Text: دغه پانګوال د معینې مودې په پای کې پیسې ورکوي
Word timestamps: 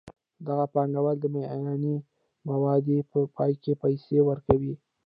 دغه 0.47 0.65
پانګوال 0.73 1.17
د 1.21 1.25
معینې 1.33 1.95
مودې 2.47 2.97
په 3.11 3.19
پای 3.35 3.53
کې 3.63 3.73
پیسې 3.81 4.17
ورکوي 4.29 4.73